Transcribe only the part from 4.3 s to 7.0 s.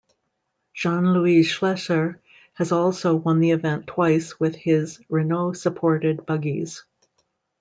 with his Renault-supported buggies.